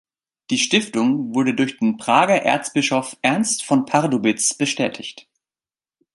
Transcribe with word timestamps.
Die 0.49 0.57
Stiftung 0.57 1.35
wurde 1.35 1.53
durch 1.53 1.77
den 1.77 1.97
Prager 1.97 2.41
Erzbischof 2.41 3.17
Ernst 3.21 3.63
von 3.63 3.85
Pardubitz 3.85 4.55
bestätigt. 4.55 5.27